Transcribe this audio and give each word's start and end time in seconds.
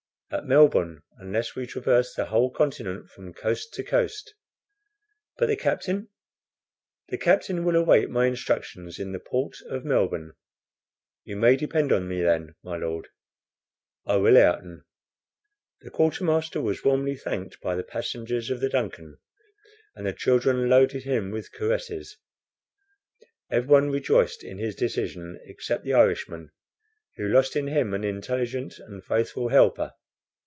"At 0.33 0.45
Melbourne, 0.45 1.01
unless 1.17 1.55
we 1.55 1.67
traverse 1.67 2.13
the 2.15 2.27
whole 2.27 2.49
continent 2.51 3.09
from 3.09 3.33
coast 3.33 3.73
to 3.73 3.83
coast." 3.83 4.33
"But 5.37 5.47
the 5.47 5.57
captain?" 5.57 6.07
"The 7.09 7.17
captain 7.17 7.65
will 7.65 7.75
await 7.75 8.09
my 8.09 8.27
instructions 8.27 8.97
in 8.97 9.11
the 9.11 9.19
port 9.19 9.57
of 9.67 9.83
Melbourne." 9.83 10.31
"You 11.25 11.35
may 11.35 11.57
depend 11.57 11.91
on 11.91 12.07
me 12.07 12.21
then, 12.21 12.55
my 12.63 12.77
Lord." 12.77 13.09
"I 14.05 14.15
will, 14.15 14.37
Ayrton." 14.37 14.85
The 15.81 15.89
quartermaster 15.91 16.61
was 16.61 16.81
warmly 16.85 17.17
thanked 17.17 17.59
by 17.59 17.75
the 17.75 17.83
passengers 17.83 18.49
of 18.49 18.61
the 18.61 18.69
DUNCAN, 18.69 19.17
and 19.95 20.05
the 20.07 20.13
children 20.13 20.69
loaded 20.69 21.03
him 21.03 21.31
with 21.31 21.51
caresses. 21.51 22.15
Everyone 23.49 23.89
rejoiced 23.89 24.45
in 24.45 24.59
his 24.59 24.77
decision 24.77 25.41
except 25.43 25.83
the 25.83 25.93
Irishman, 25.93 26.51
who 27.17 27.27
lost 27.27 27.57
in 27.57 27.67
him 27.67 27.93
an 27.93 28.05
intelligent 28.05 28.79
and 28.79 29.03
faithful 29.03 29.49
helper. 29.49 29.91